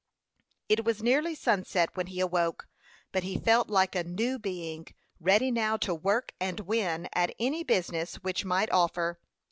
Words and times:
It 0.67 0.83
was 0.83 1.03
nearly 1.03 1.35
sunset 1.35 1.95
when 1.95 2.07
he 2.07 2.19
awoke; 2.21 2.67
but 3.11 3.21
he 3.21 3.37
felt 3.37 3.69
like 3.69 3.93
a 3.93 4.03
new 4.03 4.39
being, 4.39 4.87
ready 5.19 5.51
now 5.51 5.77
to 5.77 5.93
work 5.93 6.33
and 6.39 6.59
win 6.61 7.07
at 7.13 7.35
any 7.39 7.63
business 7.63 8.15
which 8.15 8.43
might 8.43 8.71
offer. 8.71 9.19